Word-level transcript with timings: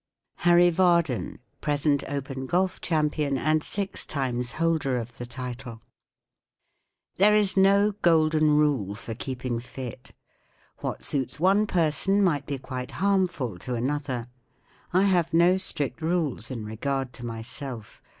HARRY 0.37 0.71
VARDON* 0.71 1.37
Present 1.61 2.03
Open 2.07 2.47
Golf 2.47 2.81
Champion, 2.81 3.37
and 3.37 3.63
six 3.63 4.03
timet 4.03 4.53
holder 4.53 4.97
of 4.97 5.19
the 5.19 5.27
title* 5.27 5.83
There 7.17 7.35
is 7.35 7.55
no 7.55 7.91
golden 8.01 8.57
rule 8.57 8.95
for 8.95 9.13
keeping 9.13 9.59
fit. 9.59 10.11
What 10.79 11.05
suits 11.05 11.39
one 11.39 11.67
per¬ 11.67 11.93
son 11.93 12.23
might 12.23 12.47
be 12.47 12.57
quite 12.57 12.93
harmful 12.93 13.59
to 13.59 13.75
another. 13.75 14.27
I 14.91 15.03
have 15.03 15.35
no 15.35 15.57
strict 15.57 16.01
rules 16.01 16.49
in 16.49 16.65
regard 16.65 17.13
to 17.13 17.25
myself. 17.27 18.01